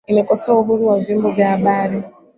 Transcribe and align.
imekosoa 0.09 0.59
uhuru 0.59 0.87
wa 0.87 0.99
vyombo 0.99 1.31
vya 1.31 1.49
habari 1.49 2.03